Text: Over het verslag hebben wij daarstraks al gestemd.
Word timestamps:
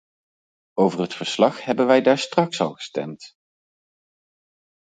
Over 0.73 0.99
het 1.01 1.13
verslag 1.13 1.63
hebben 1.63 1.85
wij 1.87 2.01
daarstraks 2.01 2.61
al 2.61 2.73
gestemd. 2.73 3.33